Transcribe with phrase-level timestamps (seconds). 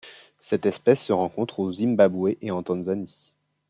[0.39, 3.35] Cette espèce se rencontre au Zimbabwe et en Tanzanie.